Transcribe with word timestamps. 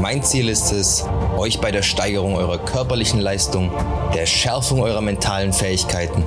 Mein 0.00 0.22
Ziel 0.22 0.48
ist 0.48 0.72
es, 0.72 1.04
euch 1.36 1.60
bei 1.60 1.70
der 1.70 1.82
Steigerung 1.82 2.36
eurer 2.36 2.58
körperlichen 2.58 3.20
Leistung, 3.20 3.72
der 4.14 4.26
Schärfung 4.26 4.82
eurer 4.82 5.00
mentalen 5.00 5.52
Fähigkeiten 5.52 6.22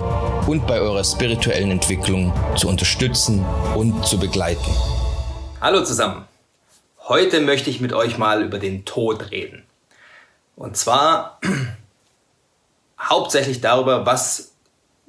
und 0.48 0.66
bei 0.66 0.80
eurer 0.80 1.04
spirituellen 1.04 1.72
Entwicklung 1.72 2.34
zu 2.56 2.68
unterstützen 2.70 3.46
und 3.76 4.06
zu 4.06 4.20
begleiten. 4.20 4.66
Hallo 5.62 5.84
zusammen. 5.84 6.26
Heute 7.08 7.42
möchte 7.42 7.70
ich 7.70 7.82
mit 7.82 7.94
euch 7.94 8.18
mal 8.18 8.42
über 8.42 8.58
den 8.58 8.86
Tod 8.86 9.32
reden. 9.32 9.64
Und 10.56 10.78
zwar 10.78 11.40
hauptsächlich 13.00 13.62
darüber, 13.62 14.06
was 14.06 14.54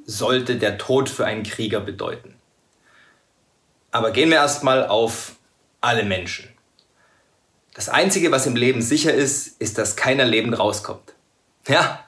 sollte 0.04 0.56
der 0.56 0.78
Tod 0.78 1.08
für 1.08 1.26
einen 1.26 1.42
Krieger 1.42 1.80
bedeuten. 1.80 2.34
Aber 3.92 4.10
gehen 4.10 4.30
wir 4.30 4.36
erstmal 4.38 4.86
auf 4.86 5.32
alle 5.80 6.02
Menschen. 6.02 6.48
Das 7.78 7.88
Einzige, 7.88 8.32
was 8.32 8.44
im 8.44 8.56
Leben 8.56 8.82
sicher 8.82 9.14
ist, 9.14 9.60
ist, 9.60 9.78
dass 9.78 9.94
keiner 9.94 10.24
lebend 10.24 10.58
rauskommt. 10.58 11.14
Ja, 11.68 12.04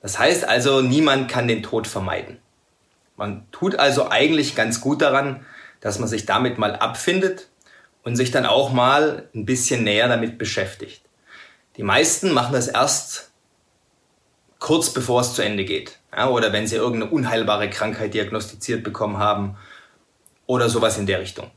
das 0.00 0.18
heißt 0.18 0.48
also, 0.48 0.80
niemand 0.80 1.30
kann 1.30 1.46
den 1.46 1.62
Tod 1.62 1.86
vermeiden. 1.86 2.38
Man 3.18 3.46
tut 3.52 3.78
also 3.78 4.08
eigentlich 4.08 4.54
ganz 4.54 4.80
gut 4.80 5.02
daran, 5.02 5.44
dass 5.82 5.98
man 5.98 6.08
sich 6.08 6.24
damit 6.24 6.56
mal 6.56 6.74
abfindet 6.74 7.48
und 8.02 8.16
sich 8.16 8.30
dann 8.30 8.46
auch 8.46 8.72
mal 8.72 9.28
ein 9.34 9.44
bisschen 9.44 9.84
näher 9.84 10.08
damit 10.08 10.38
beschäftigt. 10.38 11.02
Die 11.76 11.82
meisten 11.82 12.32
machen 12.32 12.54
das 12.54 12.68
erst 12.68 13.30
kurz 14.58 14.88
bevor 14.88 15.20
es 15.20 15.34
zu 15.34 15.42
Ende 15.42 15.66
geht. 15.66 15.98
Ja, 16.16 16.30
oder 16.30 16.54
wenn 16.54 16.66
sie 16.66 16.76
irgendeine 16.76 17.12
unheilbare 17.12 17.68
Krankheit 17.68 18.14
diagnostiziert 18.14 18.82
bekommen 18.82 19.18
haben 19.18 19.58
oder 20.46 20.70
sowas 20.70 20.96
in 20.96 21.04
der 21.04 21.20
Richtung. 21.20 21.50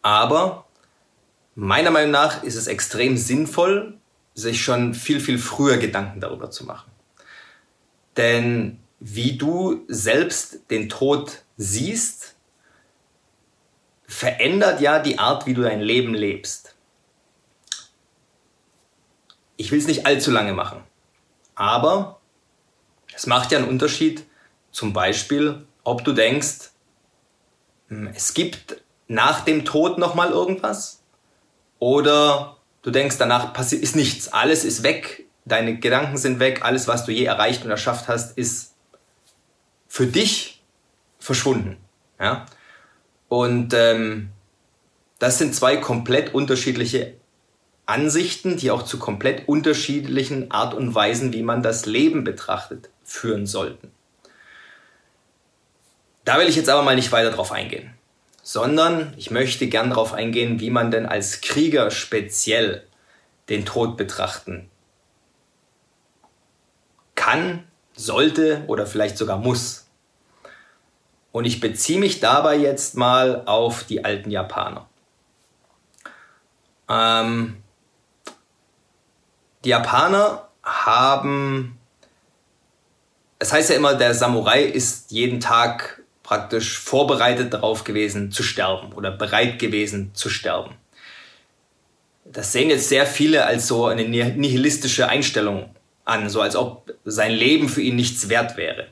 Aber 0.00 0.64
meiner 1.54 1.90
Meinung 1.90 2.10
nach 2.10 2.42
ist 2.42 2.56
es 2.56 2.66
extrem 2.66 3.16
sinnvoll, 3.16 3.98
sich 4.34 4.62
schon 4.62 4.94
viel, 4.94 5.20
viel 5.20 5.38
früher 5.38 5.76
Gedanken 5.76 6.20
darüber 6.20 6.50
zu 6.50 6.64
machen. 6.64 6.90
Denn 8.16 8.80
wie 9.00 9.36
du 9.36 9.84
selbst 9.88 10.70
den 10.70 10.88
Tod 10.88 11.42
siehst, 11.56 12.34
verändert 14.06 14.80
ja 14.80 14.98
die 14.98 15.18
Art, 15.18 15.46
wie 15.46 15.54
du 15.54 15.62
dein 15.62 15.80
Leben 15.80 16.14
lebst. 16.14 16.74
Ich 19.56 19.70
will 19.70 19.78
es 19.78 19.86
nicht 19.86 20.06
allzu 20.06 20.30
lange 20.30 20.52
machen. 20.52 20.82
Aber 21.54 22.20
es 23.14 23.26
macht 23.26 23.52
ja 23.52 23.58
einen 23.58 23.68
Unterschied, 23.68 24.24
zum 24.72 24.92
Beispiel, 24.92 25.64
ob 25.84 26.04
du 26.04 26.12
denkst, 26.12 26.70
hm, 27.88 28.08
es 28.08 28.34
gibt 28.34 28.82
nach 29.06 29.42
dem 29.42 29.64
Tod 29.64 29.98
nochmal 29.98 30.30
irgendwas 30.30 31.03
oder 31.84 32.56
du 32.80 32.90
denkst, 32.90 33.16
danach 33.18 33.60
ist 33.60 33.94
nichts, 33.94 34.32
alles 34.32 34.64
ist 34.64 34.84
weg, 34.84 35.26
deine 35.44 35.78
Gedanken 35.78 36.16
sind 36.16 36.38
weg, 36.38 36.62
alles, 36.62 36.88
was 36.88 37.04
du 37.04 37.12
je 37.12 37.26
erreicht 37.26 37.62
und 37.62 37.70
erschafft 37.70 38.08
hast, 38.08 38.38
ist 38.38 38.74
für 39.86 40.06
dich 40.06 40.62
verschwunden. 41.18 41.76
Ja? 42.18 42.46
Und 43.28 43.74
ähm, 43.74 44.30
das 45.18 45.36
sind 45.36 45.54
zwei 45.54 45.76
komplett 45.76 46.32
unterschiedliche 46.32 47.18
Ansichten, 47.84 48.56
die 48.56 48.70
auch 48.70 48.84
zu 48.84 48.98
komplett 48.98 49.46
unterschiedlichen 49.46 50.50
Art 50.52 50.72
und 50.72 50.94
Weisen, 50.94 51.34
wie 51.34 51.42
man 51.42 51.62
das 51.62 51.84
Leben 51.84 52.24
betrachtet, 52.24 52.88
führen 53.02 53.44
sollten. 53.44 53.90
Da 56.24 56.38
will 56.38 56.48
ich 56.48 56.56
jetzt 56.56 56.70
aber 56.70 56.82
mal 56.82 56.96
nicht 56.96 57.12
weiter 57.12 57.30
drauf 57.30 57.52
eingehen, 57.52 57.92
sondern 58.44 59.14
ich 59.16 59.30
möchte 59.30 59.66
gern 59.66 59.88
darauf 59.88 60.12
eingehen, 60.12 60.60
wie 60.60 60.70
man 60.70 60.90
denn 60.90 61.06
als 61.06 61.40
Krieger 61.40 61.90
speziell 61.90 62.86
den 63.48 63.64
Tod 63.64 63.96
betrachten 63.96 64.70
kann, 67.14 67.66
sollte 67.96 68.64
oder 68.66 68.86
vielleicht 68.86 69.16
sogar 69.16 69.38
muss. 69.38 69.86
Und 71.32 71.46
ich 71.46 71.58
beziehe 71.58 71.98
mich 71.98 72.20
dabei 72.20 72.56
jetzt 72.56 72.96
mal 72.96 73.44
auf 73.46 73.84
die 73.84 74.04
alten 74.04 74.30
Japaner. 74.30 74.86
Ähm, 76.88 77.62
die 79.64 79.70
Japaner 79.70 80.48
haben, 80.62 81.78
es 83.38 83.54
heißt 83.54 83.70
ja 83.70 83.76
immer, 83.76 83.94
der 83.94 84.12
Samurai 84.12 84.64
ist 84.64 85.10
jeden 85.12 85.40
Tag 85.40 86.03
praktisch 86.24 86.78
vorbereitet 86.78 87.54
darauf 87.54 87.84
gewesen 87.84 88.32
zu 88.32 88.42
sterben 88.42 88.92
oder 88.94 89.12
bereit 89.12 89.60
gewesen 89.60 90.12
zu 90.14 90.28
sterben. 90.28 90.74
Das 92.24 92.50
sehen 92.50 92.70
jetzt 92.70 92.88
sehr 92.88 93.06
viele 93.06 93.44
als 93.44 93.68
so 93.68 93.86
eine 93.86 94.08
nihilistische 94.08 95.08
Einstellung 95.08 95.72
an, 96.04 96.28
so 96.30 96.40
als 96.40 96.56
ob 96.56 96.92
sein 97.04 97.30
Leben 97.30 97.68
für 97.68 97.82
ihn 97.82 97.94
nichts 97.94 98.28
wert 98.28 98.56
wäre. 98.56 98.88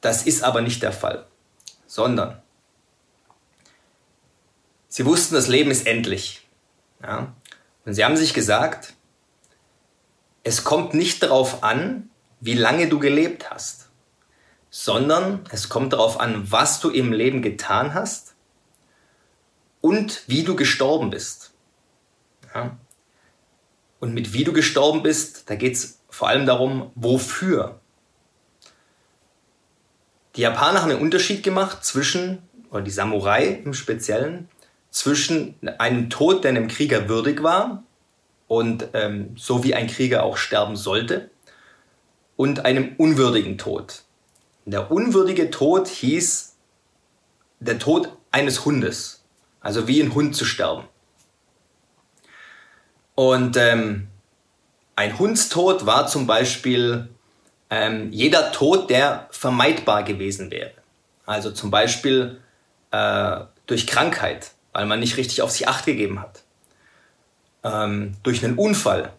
Das 0.00 0.22
ist 0.22 0.44
aber 0.44 0.60
nicht 0.60 0.82
der 0.82 0.92
Fall, 0.92 1.26
sondern 1.86 2.40
sie 4.88 5.06
wussten, 5.06 5.34
das 5.34 5.48
Leben 5.48 5.70
ist 5.70 5.86
endlich. 5.86 6.46
Ja? 7.02 7.34
Und 7.86 7.94
sie 7.94 8.04
haben 8.04 8.16
sich 8.16 8.34
gesagt, 8.34 8.92
es 10.44 10.62
kommt 10.62 10.92
nicht 10.92 11.22
darauf 11.22 11.62
an, 11.62 12.10
wie 12.40 12.54
lange 12.54 12.88
du 12.88 12.98
gelebt 12.98 13.50
hast, 13.50 13.87
sondern 14.70 15.44
es 15.50 15.68
kommt 15.68 15.92
darauf 15.92 16.20
an, 16.20 16.50
was 16.50 16.80
du 16.80 16.90
im 16.90 17.12
Leben 17.12 17.42
getan 17.42 17.94
hast 17.94 18.34
und 19.80 20.22
wie 20.26 20.42
du 20.42 20.56
gestorben 20.56 21.10
bist. 21.10 21.52
Ja? 22.54 22.76
Und 24.00 24.14
mit 24.14 24.32
wie 24.32 24.44
du 24.44 24.52
gestorben 24.52 25.02
bist, 25.02 25.48
da 25.50 25.54
geht 25.56 25.74
es 25.74 26.00
vor 26.08 26.28
allem 26.28 26.46
darum, 26.46 26.90
wofür. 26.94 27.80
Die 30.36 30.42
Japaner 30.42 30.82
haben 30.82 30.90
einen 30.90 31.00
Unterschied 31.00 31.42
gemacht 31.42 31.84
zwischen, 31.84 32.42
oder 32.70 32.82
die 32.82 32.90
Samurai 32.90 33.60
im 33.64 33.74
Speziellen, 33.74 34.48
zwischen 34.90 35.56
einem 35.78 36.10
Tod, 36.10 36.44
der 36.44 36.50
einem 36.50 36.68
Krieger 36.68 37.08
würdig 37.08 37.42
war 37.42 37.82
und 38.46 38.88
ähm, 38.94 39.34
so 39.36 39.64
wie 39.64 39.74
ein 39.74 39.86
Krieger 39.86 40.22
auch 40.22 40.36
sterben 40.36 40.76
sollte 40.76 41.30
und 42.36 42.64
einem 42.64 42.94
unwürdigen 42.96 43.58
Tod. 43.58 44.04
Der 44.70 44.90
unwürdige 44.90 45.50
Tod 45.50 45.88
hieß 45.88 46.56
der 47.60 47.78
Tod 47.78 48.10
eines 48.30 48.64
Hundes, 48.64 49.24
also 49.60 49.88
wie 49.88 50.00
ein 50.00 50.14
Hund 50.14 50.36
zu 50.36 50.44
sterben. 50.44 50.84
Und 53.14 53.56
ähm, 53.56 54.08
ein 54.94 55.18
Hundstod 55.18 55.86
war 55.86 56.06
zum 56.06 56.26
Beispiel 56.26 57.08
ähm, 57.70 58.12
jeder 58.12 58.52
Tod, 58.52 58.90
der 58.90 59.28
vermeidbar 59.30 60.02
gewesen 60.02 60.50
wäre. 60.50 60.72
Also 61.26 61.50
zum 61.50 61.70
Beispiel 61.70 62.40
äh, 62.90 63.40
durch 63.66 63.86
Krankheit, 63.86 64.52
weil 64.72 64.86
man 64.86 65.00
nicht 65.00 65.16
richtig 65.16 65.42
auf 65.42 65.50
sich 65.50 65.66
acht 65.66 65.86
gegeben 65.86 66.20
hat 66.20 66.42
ähm, 67.64 68.16
durch 68.22 68.44
einen 68.44 68.56
Unfall, 68.56 69.12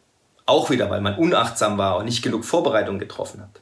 auch 0.46 0.70
wieder, 0.70 0.90
weil 0.90 1.02
man 1.02 1.16
unachtsam 1.16 1.78
war 1.78 1.98
und 1.98 2.06
nicht 2.06 2.22
genug 2.22 2.46
Vorbereitung 2.46 3.00
getroffen 3.00 3.42
hat, 3.42 3.62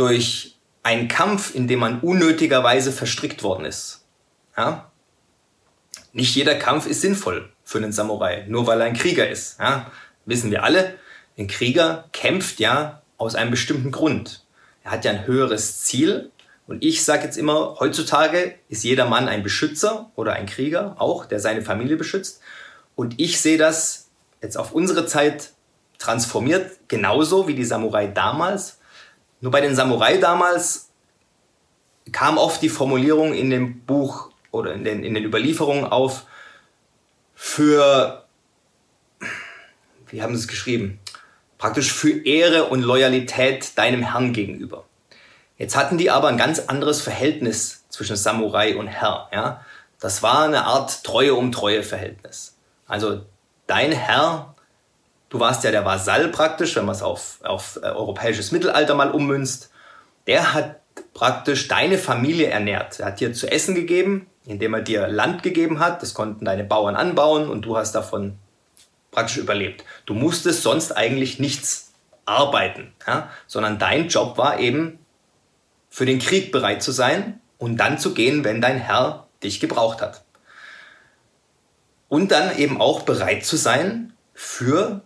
durch 0.00 0.56
einen 0.82 1.08
Kampf, 1.08 1.54
in 1.54 1.68
dem 1.68 1.80
man 1.80 2.00
unnötigerweise 2.00 2.90
verstrickt 2.90 3.42
worden 3.42 3.66
ist. 3.66 4.06
Ja? 4.56 4.90
Nicht 6.14 6.34
jeder 6.34 6.54
Kampf 6.54 6.86
ist 6.86 7.02
sinnvoll 7.02 7.52
für 7.64 7.78
einen 7.78 7.92
Samurai, 7.92 8.46
nur 8.48 8.66
weil 8.66 8.80
er 8.80 8.86
ein 8.86 8.96
Krieger 8.96 9.28
ist. 9.28 9.60
Ja? 9.60 9.90
Wissen 10.24 10.50
wir 10.50 10.64
alle, 10.64 10.98
ein 11.36 11.48
Krieger 11.48 12.08
kämpft 12.12 12.60
ja 12.60 13.02
aus 13.18 13.34
einem 13.34 13.50
bestimmten 13.50 13.90
Grund. 13.90 14.46
Er 14.82 14.92
hat 14.92 15.04
ja 15.04 15.10
ein 15.10 15.26
höheres 15.26 15.82
Ziel. 15.82 16.30
Und 16.66 16.82
ich 16.82 17.04
sage 17.04 17.24
jetzt 17.24 17.36
immer, 17.36 17.76
heutzutage 17.78 18.54
ist 18.70 18.82
jeder 18.82 19.04
Mann 19.04 19.28
ein 19.28 19.42
Beschützer 19.42 20.10
oder 20.16 20.32
ein 20.32 20.46
Krieger 20.46 20.96
auch, 20.98 21.26
der 21.26 21.40
seine 21.40 21.60
Familie 21.60 21.96
beschützt. 21.96 22.40
Und 22.96 23.20
ich 23.20 23.38
sehe 23.38 23.58
das 23.58 24.08
jetzt 24.40 24.56
auf 24.56 24.72
unsere 24.72 25.04
Zeit 25.04 25.50
transformiert, 25.98 26.88
genauso 26.88 27.48
wie 27.48 27.54
die 27.54 27.66
Samurai 27.66 28.06
damals. 28.06 28.79
Nur 29.40 29.52
bei 29.52 29.60
den 29.60 29.74
Samurai 29.74 30.18
damals 30.18 30.90
kam 32.12 32.38
oft 32.38 32.62
die 32.62 32.68
Formulierung 32.68 33.34
in 33.34 33.50
dem 33.50 33.80
Buch 33.80 34.30
oder 34.50 34.72
in 34.74 34.84
den, 34.84 35.04
in 35.04 35.14
den 35.14 35.24
Überlieferungen 35.24 35.84
auf 35.84 36.24
für, 37.34 38.24
wie 40.08 40.22
haben 40.22 40.34
sie 40.34 40.42
es 40.42 40.48
geschrieben? 40.48 41.00
Praktisch 41.56 41.92
für 41.92 42.10
Ehre 42.26 42.64
und 42.64 42.82
Loyalität 42.82 43.76
deinem 43.78 44.02
Herrn 44.02 44.32
gegenüber. 44.32 44.84
Jetzt 45.56 45.76
hatten 45.76 45.98
die 45.98 46.10
aber 46.10 46.28
ein 46.28 46.38
ganz 46.38 46.58
anderes 46.58 47.02
Verhältnis 47.02 47.84
zwischen 47.88 48.16
Samurai 48.16 48.76
und 48.76 48.88
Herr. 48.88 49.28
Ja? 49.32 49.64
Das 50.00 50.22
war 50.22 50.44
eine 50.44 50.64
Art 50.64 51.04
Treue 51.04 51.34
um 51.34 51.52
Treue 51.52 51.82
Verhältnis. 51.82 52.56
Also 52.86 53.26
dein 53.66 53.92
Herr, 53.92 54.54
du 55.30 55.40
warst 55.40 55.64
ja 55.64 55.70
der 55.70 55.86
Vasall 55.86 56.28
praktisch, 56.28 56.76
wenn 56.76 56.84
man 56.84 56.94
es 56.94 57.02
auf, 57.02 57.38
auf 57.42 57.80
äh, 57.82 57.86
europäisches 57.86 58.52
Mittelalter 58.52 58.94
mal 58.94 59.10
ummünzt, 59.10 59.70
der 60.26 60.52
hat 60.52 60.76
praktisch 61.14 61.68
deine 61.68 61.96
Familie 61.96 62.48
ernährt. 62.48 63.00
Er 63.00 63.06
hat 63.06 63.20
dir 63.20 63.32
zu 63.32 63.50
essen 63.50 63.74
gegeben, 63.74 64.26
indem 64.44 64.74
er 64.74 64.82
dir 64.82 65.08
Land 65.08 65.42
gegeben 65.42 65.78
hat. 65.78 66.02
Das 66.02 66.12
konnten 66.12 66.44
deine 66.44 66.64
Bauern 66.64 66.96
anbauen 66.96 67.48
und 67.48 67.62
du 67.62 67.76
hast 67.76 67.92
davon 67.92 68.36
praktisch 69.10 69.38
überlebt. 69.38 69.84
Du 70.04 70.14
musstest 70.14 70.62
sonst 70.62 70.92
eigentlich 70.92 71.38
nichts 71.38 71.92
arbeiten, 72.26 72.92
ja? 73.06 73.30
sondern 73.46 73.78
dein 73.78 74.08
Job 74.08 74.36
war 74.36 74.60
eben, 74.60 74.98
für 75.92 76.06
den 76.06 76.20
Krieg 76.20 76.52
bereit 76.52 76.82
zu 76.84 76.92
sein 76.92 77.40
und 77.58 77.78
dann 77.78 77.98
zu 77.98 78.14
gehen, 78.14 78.44
wenn 78.44 78.60
dein 78.60 78.78
Herr 78.78 79.26
dich 79.42 79.58
gebraucht 79.58 80.00
hat. 80.00 80.24
Und 82.08 82.30
dann 82.30 82.56
eben 82.56 82.80
auch 82.80 83.02
bereit 83.02 83.44
zu 83.44 83.56
sein, 83.56 84.12
für 84.32 85.02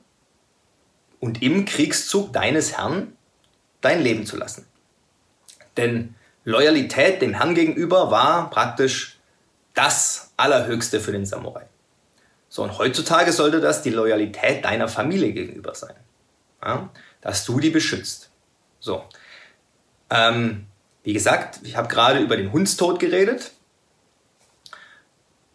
und 1.24 1.40
im 1.40 1.64
Kriegszug 1.64 2.34
deines 2.34 2.76
Herrn 2.76 3.16
dein 3.80 4.02
Leben 4.02 4.26
zu 4.26 4.36
lassen. 4.36 4.66
Denn 5.78 6.14
Loyalität 6.44 7.22
dem 7.22 7.32
Herrn 7.32 7.54
gegenüber 7.54 8.10
war 8.10 8.50
praktisch 8.50 9.18
das 9.72 10.32
Allerhöchste 10.36 11.00
für 11.00 11.12
den 11.12 11.24
Samurai. 11.24 11.64
So, 12.50 12.62
und 12.62 12.76
heutzutage 12.76 13.32
sollte 13.32 13.62
das 13.62 13.80
die 13.80 13.88
Loyalität 13.88 14.66
deiner 14.66 14.86
Familie 14.86 15.32
gegenüber 15.32 15.74
sein. 15.74 15.96
Ja? 16.62 16.90
Dass 17.22 17.46
du 17.46 17.58
die 17.58 17.70
beschützt. 17.70 18.28
So. 18.78 19.02
Ähm, 20.10 20.66
wie 21.04 21.14
gesagt, 21.14 21.60
ich 21.62 21.74
habe 21.74 21.88
gerade 21.88 22.20
über 22.20 22.36
den 22.36 22.52
Hundstod 22.52 23.00
geredet. 23.00 23.52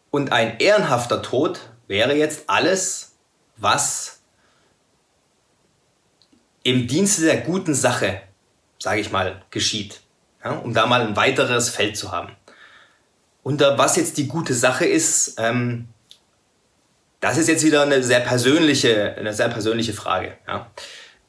Und 0.09 0.31
ein 0.31 0.57
ehrenhafter 0.57 1.21
Tod 1.21 1.59
wäre 1.85 2.15
jetzt 2.15 2.49
alles, 2.49 3.11
was 3.55 4.18
im 6.63 6.87
Dienste 6.87 7.23
der 7.23 7.37
guten 7.37 7.73
Sache, 7.73 8.21
sage 8.79 9.01
ich 9.01 9.11
mal, 9.11 9.41
geschieht. 9.51 10.01
Ja, 10.43 10.51
um 10.51 10.73
da 10.73 10.85
mal 10.85 11.01
ein 11.01 11.15
weiteres 11.15 11.69
Feld 11.69 11.97
zu 11.97 12.11
haben. 12.11 12.31
Und 13.43 13.61
was 13.61 13.95
jetzt 13.95 14.17
die 14.17 14.27
gute 14.27 14.53
Sache 14.53 14.85
ist, 14.85 15.35
ähm, 15.37 15.87
das 17.19 17.37
ist 17.37 17.47
jetzt 17.47 17.65
wieder 17.65 17.83
eine 17.83 18.03
sehr 18.03 18.21
persönliche, 18.21 19.15
eine 19.17 19.33
sehr 19.33 19.49
persönliche 19.49 19.93
Frage. 19.93 20.37
Ja. 20.47 20.71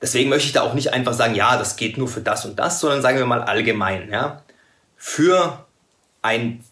Deswegen 0.01 0.31
möchte 0.31 0.47
ich 0.47 0.53
da 0.53 0.63
auch 0.63 0.75
nicht 0.75 0.93
einfach 0.93 1.15
sagen, 1.15 1.35
ja, 1.35 1.57
das 1.57 1.77
geht 1.77 1.99
nur 1.99 2.09
für 2.09 2.21
das 2.21 2.45
und 2.45 2.59
das, 2.59 2.81
sondern 2.81 3.03
sagen 3.03 3.19
wir 3.19 3.27
mal 3.27 3.43
allgemein. 3.43 4.11
Ja. 4.11 4.43
Für 4.97 5.67
ein, 6.23 6.65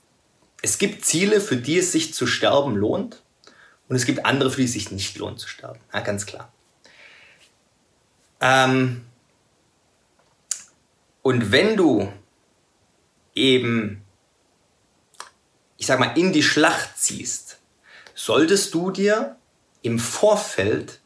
es 0.62 0.78
gibt 0.78 1.04
Ziele, 1.04 1.40
für 1.40 1.56
die 1.56 1.78
es 1.78 1.92
sich 1.92 2.14
zu 2.14 2.26
sterben 2.26 2.76
lohnt 2.76 3.22
und 3.88 3.96
es 3.96 4.06
gibt 4.06 4.24
andere, 4.24 4.50
für 4.50 4.58
die 4.58 4.66
es 4.66 4.72
sich 4.72 4.90
nicht 4.90 5.18
lohnt 5.18 5.40
zu 5.40 5.48
sterben. 5.48 5.80
Ja, 5.92 6.00
ganz 6.00 6.26
klar. 6.26 6.52
Ähm, 8.40 9.04
und 11.22 11.52
wenn 11.52 11.76
du 11.76 12.12
eben, 13.34 14.04
ich 15.76 15.86
sag 15.86 15.98
mal, 15.98 16.16
in 16.16 16.32
die 16.32 16.42
Schlacht 16.42 16.98
ziehst, 16.98 17.58
solltest 18.14 18.74
du 18.74 18.90
dir 18.90 19.36
im 19.82 19.98
Vorfeld 19.98 21.00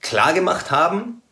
klar 0.00 0.32
gemacht 0.32 0.70
haben, 0.70 1.22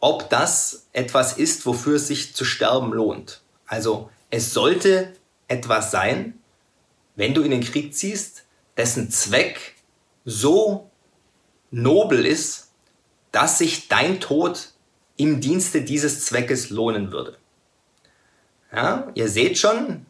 ob 0.00 0.28
das 0.28 0.88
etwas 0.92 1.38
ist, 1.38 1.64
wofür 1.64 1.96
es 1.96 2.08
sich 2.08 2.34
zu 2.34 2.44
sterben 2.44 2.92
lohnt. 2.92 3.42
Also 3.66 4.10
es 4.30 4.52
sollte 4.52 5.14
etwas 5.48 5.90
sein, 5.90 6.38
wenn 7.16 7.32
du 7.32 7.42
in 7.42 7.50
den 7.50 7.64
Krieg 7.64 7.94
ziehst, 7.94 8.44
dessen 8.76 9.10
Zweck 9.10 9.76
so 10.24 10.90
nobel 11.70 12.26
ist, 12.26 12.72
dass 13.34 13.58
sich 13.58 13.88
dein 13.88 14.20
Tod 14.20 14.68
im 15.16 15.40
Dienste 15.40 15.82
dieses 15.82 16.24
Zweckes 16.24 16.70
lohnen 16.70 17.12
würde. 17.12 17.36
Ja, 18.74 19.08
ihr 19.14 19.28
seht 19.28 19.58
schon, 19.58 20.06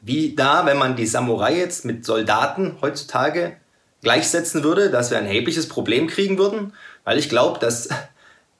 wie 0.00 0.34
da, 0.34 0.66
wenn 0.66 0.76
man 0.76 0.96
die 0.96 1.06
Samurai 1.06 1.56
jetzt 1.56 1.84
mit 1.84 2.04
Soldaten 2.04 2.76
heutzutage 2.82 3.56
gleichsetzen 4.02 4.62
würde, 4.62 4.90
dass 4.90 5.10
wir 5.10 5.18
ein 5.18 5.26
erhebliches 5.26 5.68
Problem 5.68 6.06
kriegen 6.06 6.36
würden, 6.38 6.74
weil 7.04 7.18
ich 7.18 7.28
glaube, 7.28 7.58
dass 7.58 7.88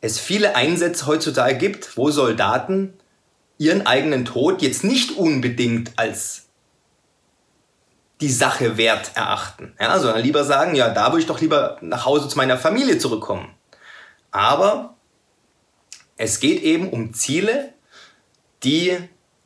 es 0.00 0.18
viele 0.18 0.56
Einsätze 0.56 1.06
heutzutage 1.06 1.56
gibt, 1.56 1.96
wo 1.96 2.10
Soldaten 2.10 2.94
ihren 3.58 3.86
eigenen 3.86 4.24
Tod 4.24 4.62
jetzt 4.62 4.84
nicht 4.84 5.16
unbedingt 5.16 5.92
als 5.96 6.46
die 8.20 8.30
Sache 8.30 8.76
wert 8.76 9.12
erachten, 9.14 9.74
ja, 9.78 9.98
sondern 9.98 10.22
lieber 10.22 10.44
sagen, 10.44 10.74
ja, 10.74 10.88
da 10.90 11.08
würde 11.08 11.20
ich 11.20 11.26
doch 11.26 11.40
lieber 11.40 11.78
nach 11.80 12.06
Hause 12.06 12.28
zu 12.28 12.36
meiner 12.36 12.56
Familie 12.56 12.98
zurückkommen. 12.98 13.54
Aber 14.34 14.96
es 16.16 16.40
geht 16.40 16.60
eben 16.60 16.90
um 16.90 17.14
Ziele, 17.14 17.72
die 18.64 18.98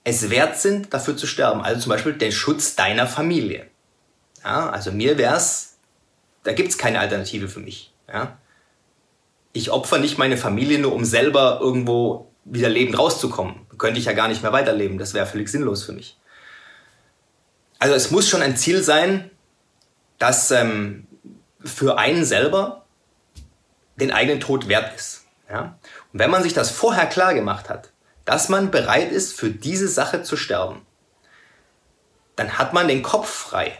es 0.03 0.31
wert 0.31 0.59
sind, 0.59 0.95
dafür 0.95 1.15
zu 1.15 1.27
sterben. 1.27 1.61
Also 1.61 1.83
zum 1.83 1.91
Beispiel 1.91 2.15
den 2.15 2.33
Schutz 2.33 2.75
deiner 2.75 3.07
Familie. 3.07 3.67
Ja, 4.43 4.71
also 4.71 4.91
mir 4.91 5.19
wäre 5.19 5.37
es, 5.37 5.77
da 6.43 6.55
gibt 6.55 6.71
es 6.71 6.79
keine 6.79 7.01
Alternative 7.01 7.49
für 7.49 7.61
mich. 7.61 7.93
Ja. 8.11 8.39
Ich 9.53 9.71
opfer 9.71 9.99
nicht 9.99 10.17
meine 10.17 10.39
Familie 10.39 10.79
nur, 10.79 10.95
um 10.95 11.05
selber 11.05 11.59
irgendwo 11.61 12.33
wieder 12.47 12.71
lebend 12.71 12.99
rauszukommen. 12.99 13.67
Könnte 13.77 14.01
ich 14.01 14.07
ja 14.07 14.15
gar 14.15 14.29
nicht 14.29 14.43
mehr 14.43 14.55
weiterleben. 14.55 14.97
Das 14.97 15.13
wäre 15.13 15.27
völlig 15.27 15.51
sinnlos 15.51 15.85
für 15.85 15.93
mich. 15.93 16.17
Also 17.79 17.95
es 17.95 18.11
muss 18.11 18.27
schon 18.27 18.41
ein 18.41 18.57
Ziel 18.57 18.83
sein, 18.83 19.31
das 20.17 20.51
ähm, 20.51 21.07
für 21.63 21.99
einen 21.99 22.25
selber 22.25 22.87
den 24.01 24.13
eigenen 24.13 24.41
Tod 24.41 24.69
wert 24.69 24.95
ist. 24.95 25.25
Ja? 25.51 25.79
Und 26.13 26.19
wenn 26.19 26.31
man 26.31 26.43
sich 26.43 26.55
das 26.55 26.71
vorher 26.71 27.07
klar 27.07 27.35
gemacht 27.35 27.69
hat, 27.69 27.93
dass 28.25 28.49
man 28.49 28.71
bereit 28.71 29.11
ist, 29.11 29.39
für 29.39 29.51
diese 29.51 29.89
Sache 29.89 30.23
zu 30.23 30.37
sterben, 30.37 30.87
dann 32.37 32.59
hat 32.59 32.73
man 32.73 32.89
den 32.89 33.03
Kopf 33.03 33.29
frei, 33.29 33.73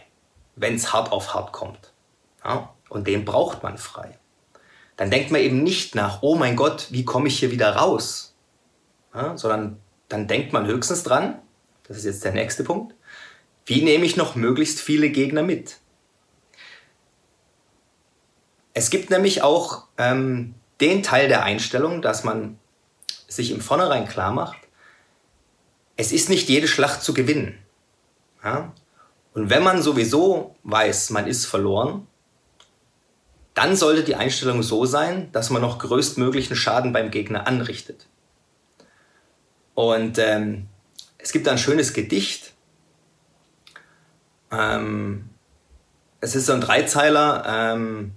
wenn 0.55 0.75
es 0.75 0.91
hart 0.91 1.11
auf 1.11 1.33
hart 1.33 1.53
kommt. 1.53 1.93
Ja? 2.43 2.73
Und 2.89 3.07
den 3.07 3.25
braucht 3.25 3.63
man 3.63 3.77
frei. 3.77 4.17
Dann 4.97 5.11
denkt 5.11 5.31
man 5.31 5.41
eben 5.41 5.63
nicht 5.63 5.95
nach, 5.95 6.21
oh 6.21 6.35
mein 6.35 6.55
Gott, 6.55 6.87
wie 6.89 7.05
komme 7.05 7.27
ich 7.27 7.39
hier 7.39 7.51
wieder 7.51 7.75
raus? 7.75 8.35
Ja? 9.13 9.37
Sondern 9.37 9.79
dann 10.09 10.27
denkt 10.27 10.51
man 10.51 10.65
höchstens 10.65 11.03
dran, 11.03 11.39
das 11.87 11.97
ist 11.97 12.05
jetzt 12.05 12.25
der 12.25 12.33
nächste 12.33 12.63
Punkt, 12.63 12.95
wie 13.65 13.83
nehme 13.83 14.05
ich 14.05 14.17
noch 14.17 14.35
möglichst 14.35 14.81
viele 14.81 15.09
Gegner 15.09 15.43
mit? 15.43 15.77
Es 18.79 18.89
gibt 18.89 19.09
nämlich 19.09 19.41
auch 19.41 19.87
ähm, 19.97 20.55
den 20.79 21.03
Teil 21.03 21.27
der 21.27 21.43
Einstellung, 21.43 22.01
dass 22.01 22.23
man 22.23 22.57
sich 23.27 23.51
im 23.51 23.59
Vornherein 23.59 24.07
klar 24.07 24.31
macht, 24.31 24.57
es 25.97 26.13
ist 26.13 26.29
nicht 26.29 26.47
jede 26.47 26.69
Schlacht 26.69 27.03
zu 27.03 27.13
gewinnen. 27.13 27.59
Ja? 28.41 28.71
Und 29.33 29.49
wenn 29.49 29.63
man 29.63 29.81
sowieso 29.81 30.55
weiß, 30.63 31.09
man 31.09 31.27
ist 31.27 31.45
verloren, 31.45 32.07
dann 33.53 33.75
sollte 33.75 34.05
die 34.05 34.15
Einstellung 34.15 34.63
so 34.63 34.85
sein, 34.85 35.29
dass 35.33 35.49
man 35.49 35.61
noch 35.61 35.79
größtmöglichen 35.79 36.55
Schaden 36.55 36.93
beim 36.93 37.11
Gegner 37.11 37.47
anrichtet. 37.47 38.07
Und 39.73 40.17
ähm, 40.19 40.69
es 41.17 41.33
gibt 41.33 41.49
ein 41.49 41.57
schönes 41.57 41.91
Gedicht. 41.91 42.53
Ähm, 44.51 45.31
es 46.21 46.33
ist 46.33 46.45
so 46.45 46.53
ein 46.53 46.61
Dreizeiler. 46.61 47.43
Ähm, 47.45 48.13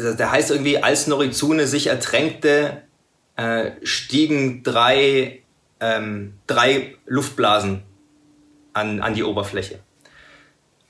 der 0.00 0.30
heißt 0.30 0.50
irgendwie, 0.50 0.82
als 0.82 1.06
Norizune 1.06 1.66
sich 1.66 1.88
ertränkte, 1.88 2.82
äh, 3.36 3.72
stiegen 3.82 4.62
drei, 4.62 5.42
ähm, 5.80 6.34
drei 6.46 6.96
Luftblasen 7.06 7.82
an, 8.72 9.00
an 9.00 9.14
die 9.14 9.24
Oberfläche. 9.24 9.80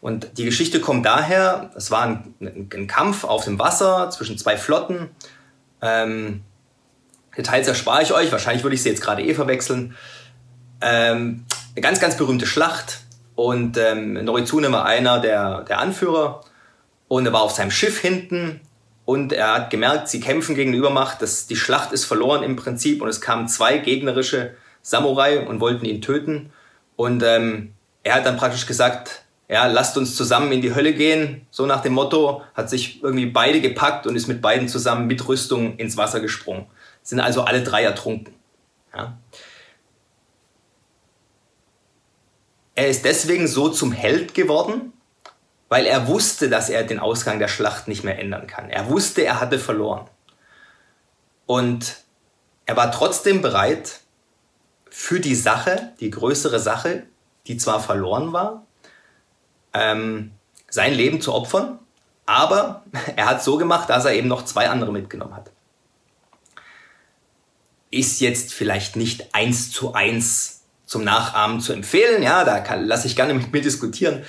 Und 0.01 0.39
die 0.39 0.45
Geschichte 0.45 0.81
kommt 0.81 1.05
daher, 1.05 1.71
es 1.77 1.91
war 1.91 2.03
ein, 2.03 2.35
ein 2.41 2.87
Kampf 2.87 3.25
auf 3.25 3.45
dem 3.45 3.59
Wasser 3.59 4.11
zwischen 4.11 4.39
zwei 4.39 4.57
Flotten. 4.57 5.11
Ähm, 5.83 6.43
Details 7.37 7.69
erspare 7.69 8.03
ich 8.03 8.13
euch, 8.13 8.33
wahrscheinlich 8.33 8.63
würde 8.65 8.75
ich 8.75 8.83
sie 8.83 8.89
jetzt 8.89 9.03
gerade 9.03 9.23
eh 9.23 9.35
verwechseln. 9.35 9.97
Ähm, 10.81 11.45
eine 11.73 11.83
ganz, 11.83 12.01
ganz 12.01 12.17
berühmte 12.17 12.47
Schlacht 12.47 13.01
und 13.35 13.77
ähm, 13.77 14.15
Norizune 14.25 14.73
war 14.73 14.87
einer 14.87 15.21
der, 15.21 15.63
der 15.63 15.79
Anführer 15.79 16.45
und 17.09 17.27
er 17.27 17.33
war 17.33 17.43
auf 17.43 17.53
seinem 17.53 17.71
Schiff 17.71 18.01
hinten 18.01 18.61
und 19.05 19.33
er 19.33 19.55
hat 19.55 19.71
gemerkt, 19.71 20.09
sie 20.09 20.21
kämpfen 20.21 20.55
gegen 20.55 20.73
die 20.73 20.79
Übermacht, 20.79 21.21
dass 21.23 21.47
die 21.47 21.57
Schlacht 21.57 21.93
ist 21.93 22.05
verloren 22.05 22.43
im 22.43 22.57
Prinzip 22.57 23.03
und 23.03 23.09
es 23.09 23.21
kamen 23.21 23.49
zwei 23.49 23.79
gegnerische 23.79 24.55
Samurai 24.83 25.47
und 25.47 25.61
wollten 25.61 25.85
ihn 25.85 26.01
töten. 26.01 26.53
Und 26.97 27.23
ähm, 27.23 27.73
er 28.03 28.15
hat 28.15 28.27
dann 28.27 28.37
praktisch 28.37 28.67
gesagt, 28.67 29.25
ja, 29.49 29.67
lasst 29.67 29.97
uns 29.97 30.15
zusammen 30.15 30.53
in 30.53 30.63
die 30.63 30.75
Hölle 30.75 30.95
gehen, 30.95 31.47
so 31.51 31.67
nach 31.67 31.83
dem 31.83 31.95
Motto, 31.95 32.43
hat 32.55 32.71
sich 32.71 33.03
irgendwie 33.03 33.27
beide 33.27 33.61
gepackt 33.61 34.07
und 34.07 34.15
ist 34.15 34.29
mit 34.29 34.41
beiden 34.41 34.69
zusammen 34.69 35.07
mit 35.07 35.27
Rüstung 35.27 35.77
ins 35.77 35.97
Wasser 35.97 36.21
gesprungen. 36.21 36.67
Sind 37.03 37.21
also 37.21 37.43
alle 37.43 37.63
drei 37.63 37.83
ertrunken. 37.83 38.35
Ja. 38.97 39.19
er 42.81 42.89
ist 42.89 43.05
deswegen 43.05 43.47
so 43.47 43.69
zum 43.69 43.93
Held 43.93 44.33
geworden, 44.33 44.95
weil 45.71 45.87
er 45.87 46.09
wusste, 46.09 46.51
dass 46.51 46.69
er 46.69 46.83
den 46.83 46.99
Ausgang 46.99 47.39
der 47.39 47.49
Schlacht 47.49 47.89
nicht 47.89 48.05
mehr 48.05 48.19
ändern 48.19 48.47
kann. 48.47 48.69
Er 48.69 48.91
wusste, 48.91 49.23
er 49.23 49.41
hatte 49.41 49.59
verloren. 49.59 50.11
Und 51.47 51.97
er 52.67 52.77
war 52.77 52.93
trotzdem 52.93 53.41
bereit, 53.41 54.01
für 54.91 55.21
die 55.21 55.37
Sache, 55.37 55.93
die 56.01 56.11
größere 56.11 56.59
Sache, 56.59 57.05
die 57.47 57.57
zwar 57.57 57.81
verloren 57.81 58.33
war, 58.33 58.67
ähm, 59.73 60.33
sein 60.69 60.93
Leben 60.93 61.21
zu 61.21 61.33
opfern, 61.33 61.79
aber 62.27 62.85
er 63.17 63.27
hat 63.27 63.43
so 63.43 63.57
gemacht, 63.57 63.89
dass 63.89 64.05
er 64.05 64.13
eben 64.13 64.29
noch 64.29 64.45
zwei 64.45 64.69
andere 64.69 64.93
mitgenommen 64.93 65.37
hat. 65.37 65.53
Ist 67.93 68.21
jetzt 68.21 68.53
vielleicht 68.53 68.97
nicht 68.97 69.35
eins 69.35 69.71
zu 69.71 69.95
eins 69.95 70.63
zum 70.85 71.05
Nachahmen 71.05 71.61
zu 71.61 71.73
empfehlen, 71.73 72.25
ja, 72.25 72.45
da 72.45 72.75
lasse 72.75 73.07
ich 73.07 73.15
gerne 73.15 73.35
mit 73.35 73.53
mir 73.53 73.63
diskutieren. 73.63 74.25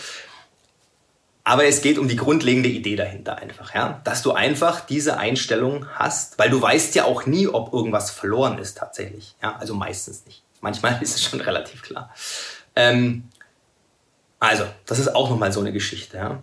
Aber 1.44 1.66
es 1.66 1.82
geht 1.82 1.98
um 1.98 2.08
die 2.08 2.16
grundlegende 2.16 2.70
Idee 2.70 2.96
dahinter 2.96 3.38
einfach, 3.38 3.74
ja, 3.74 4.00
dass 4.04 4.22
du 4.22 4.32
einfach 4.32 4.82
diese 4.82 5.18
Einstellung 5.18 5.88
hast, 5.96 6.38
weil 6.38 6.52
du 6.52 6.62
weißt 6.62 6.94
ja 6.96 7.06
auch 7.06 7.26
nie, 7.26 7.48
ob 7.48 7.74
irgendwas 7.74 8.12
verloren 8.12 8.60
ist 8.60 8.78
tatsächlich, 8.78 9.36
ja, 9.42 9.56
also 9.58 9.74
meistens 9.74 10.26
nicht. 10.26 10.44
Manchmal 10.62 10.98
ist 11.02 11.16
es 11.16 11.24
schon 11.24 11.42
relativ 11.42 11.82
klar. 11.82 12.14
Ähm, 12.76 13.24
also, 14.40 14.66
das 14.86 15.00
ist 15.00 15.16
auch 15.16 15.30
nochmal 15.30 15.52
so 15.52 15.60
eine 15.60 15.72
Geschichte. 15.72 16.18
Ja? 16.18 16.42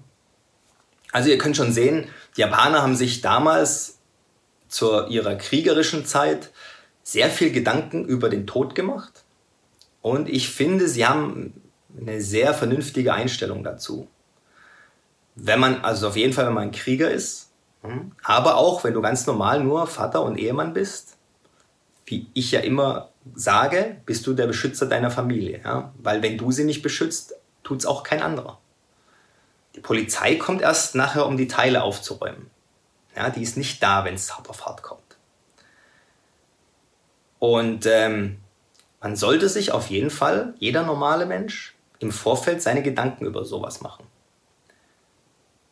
Also 1.12 1.31
ihr 1.31 1.38
könnt 1.38 1.57
schon 1.57 1.73
sehen, 1.73 2.07
die 2.37 2.43
Japaner 2.43 2.83
haben 2.83 2.97
sich 2.97 3.21
damals 3.21 3.99
zu 4.69 5.07
ihrer 5.07 5.37
kriegerischen 5.37 6.05
Zeit 6.05 6.50
sehr 7.02 7.31
viel 7.31 7.50
Gedanken 7.50 8.05
über 8.05 8.28
den 8.28 8.47
Tod 8.47 8.75
gemacht. 8.75 9.25
Und 10.02 10.28
ich 10.28 10.50
finde, 10.50 10.88
sie 10.88 11.07
haben 11.07 11.55
eine 11.99 12.21
sehr 12.21 12.55
vernünftige 12.55 13.14
Einstellung 13.14 13.64
dazu. 13.64 14.09
Wenn 15.40 15.61
man, 15.61 15.85
also 15.85 16.09
auf 16.09 16.16
jeden 16.16 16.33
Fall, 16.33 16.47
wenn 16.47 16.54
man 16.54 16.64
ein 16.64 16.73
Krieger 16.73 17.11
ist, 17.11 17.50
hm, 17.83 18.12
aber 18.25 18.57
auch, 18.57 18.83
wenn 18.83 18.95
du 18.95 19.00
ganz 19.00 19.26
normal 19.26 19.62
nur 19.62 19.87
Vater 19.87 20.23
und 20.23 20.37
Ehemann 20.37 20.73
bist, 20.73 21.16
wie 22.07 22.26
ich 22.35 22.50
ja 22.50 22.61
immer 22.61 23.11
sage, 23.35 24.00
bist 24.04 24.26
du 24.26 24.35
der 24.35 24.47
Beschützer 24.47 24.87
deiner 24.87 25.11
Familie. 25.11 25.61
Ja? 25.62 25.92
Weil 25.99 26.23
wenn 26.23 26.38
du 26.38 26.50
sie 26.50 26.64
nicht 26.64 26.83
beschützt, 26.83 27.35
tut 27.62 27.78
es 27.78 27.87
auch 27.87 28.02
kein 28.02 28.23
anderer. 28.23 28.59
Die 29.76 29.80
Polizei 29.80 30.35
kommt 30.35 30.61
erst 30.61 30.97
nachher, 30.97 31.26
um 31.26 31.37
die 31.37 31.47
Teile 31.47 31.83
aufzuräumen. 31.83 32.50
Ja, 33.14 33.30
die 33.30 33.42
ist 33.42 33.57
nicht 33.57 33.83
da, 33.83 34.04
wenn 34.04 34.14
es 34.14 34.37
hart 34.37 34.49
auf 34.49 34.66
hart 34.66 34.83
kommt. 34.83 35.02
Und 37.38 37.87
ähm, 37.87 38.38
man 39.00 39.14
sollte 39.14 39.49
sich 39.49 39.71
auf 39.71 39.88
jeden 39.88 40.11
Fall, 40.11 40.54
jeder 40.59 40.83
normale 40.83 41.26
Mensch, 41.26 41.76
im 42.00 42.11
Vorfeld 42.11 42.62
seine 42.62 42.83
Gedanken 42.83 43.26
über 43.26 43.45
sowas 43.45 43.80
machen. 43.80 44.08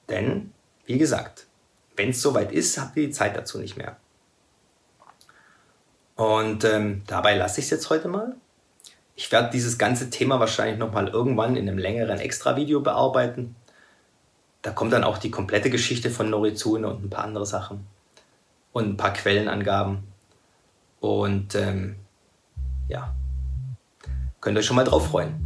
Denn, 0.08 0.52
wie 0.86 0.98
gesagt, 0.98 1.46
wenn 1.96 2.10
es 2.10 2.22
soweit 2.22 2.52
ist, 2.52 2.78
habt 2.78 2.96
ihr 2.96 3.06
die 3.06 3.12
Zeit 3.12 3.36
dazu 3.36 3.58
nicht 3.58 3.76
mehr. 3.76 3.96
Und 6.14 6.64
ähm, 6.64 7.02
dabei 7.06 7.36
lasse 7.36 7.60
ich 7.60 7.66
es 7.66 7.70
jetzt 7.70 7.90
heute 7.90 8.08
mal. 8.08 8.34
Ich 9.14 9.32
werde 9.32 9.50
dieses 9.50 9.78
ganze 9.78 10.10
Thema 10.10 10.40
wahrscheinlich 10.40 10.78
nochmal 10.78 11.08
irgendwann 11.08 11.56
in 11.56 11.68
einem 11.68 11.78
längeren 11.78 12.18
Extra-Video 12.18 12.80
bearbeiten. 12.80 13.56
Da 14.62 14.72
kommt 14.72 14.92
dann 14.92 15.04
auch 15.04 15.18
die 15.18 15.30
komplette 15.30 15.70
Geschichte 15.70 16.10
von 16.10 16.28
Norizune 16.28 16.88
und 16.88 17.04
ein 17.04 17.10
paar 17.10 17.24
andere 17.24 17.46
Sachen. 17.46 17.86
Und 18.72 18.88
ein 18.88 18.96
paar 18.96 19.12
Quellenangaben. 19.12 20.04
Und 21.00 21.54
ähm, 21.54 21.96
ja, 22.88 23.14
könnt 24.40 24.56
ihr 24.56 24.60
euch 24.60 24.66
schon 24.66 24.76
mal 24.76 24.84
drauf 24.84 25.08
freuen. 25.08 25.45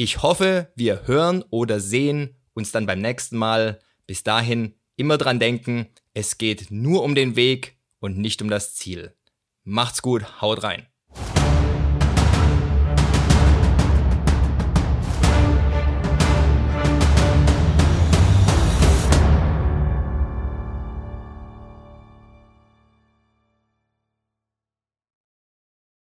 Ich 0.00 0.22
hoffe, 0.22 0.70
wir 0.76 1.08
hören 1.08 1.42
oder 1.50 1.80
sehen 1.80 2.36
uns 2.54 2.70
dann 2.70 2.86
beim 2.86 3.00
nächsten 3.00 3.36
Mal. 3.36 3.80
Bis 4.06 4.22
dahin 4.22 4.76
immer 4.94 5.18
dran 5.18 5.40
denken, 5.40 5.88
es 6.14 6.38
geht 6.38 6.70
nur 6.70 7.02
um 7.02 7.16
den 7.16 7.34
Weg 7.34 7.80
und 7.98 8.16
nicht 8.16 8.40
um 8.40 8.48
das 8.48 8.76
Ziel. 8.76 9.16
Macht's 9.64 10.00
gut, 10.00 10.40
haut 10.40 10.62
rein. 10.62 10.86